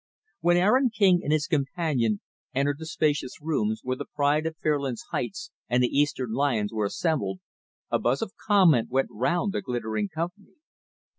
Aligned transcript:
When 0.39 0.57
Aaron 0.57 0.89
King 0.89 1.19
and 1.23 1.31
his 1.31 1.45
companion 1.45 2.21
entered 2.55 2.79
the 2.79 2.87
spacious 2.87 3.39
rooms 3.39 3.81
where 3.83 3.95
the 3.97 4.07
pride 4.15 4.47
of 4.47 4.57
Fairlands 4.57 5.03
Heights 5.11 5.51
and 5.69 5.83
the 5.83 5.95
eastern 5.95 6.31
lions 6.31 6.73
were 6.73 6.85
assembled, 6.85 7.39
a 7.91 7.99
buzz 7.99 8.23
of 8.23 8.31
comment 8.35 8.89
went 8.89 9.09
round 9.11 9.51
the 9.53 9.61
glittering 9.61 10.09
company. 10.09 10.55